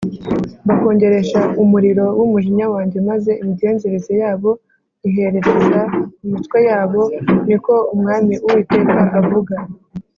mbakongeresha 0.65 1.39
umuriro 1.63 2.05
w’umujinya 2.19 2.65
wanjye, 2.73 2.97
maze 3.09 3.31
imigenzereze 3.41 4.13
yabo 4.21 4.49
nyiherereza 5.01 5.81
ku 6.17 6.23
mitwe 6.31 6.57
yabo” 6.69 7.01
Ni 7.47 7.57
ko 7.65 7.73
Umwami 7.95 8.33
Uwiteka 8.45 8.99
avuga 9.19 9.55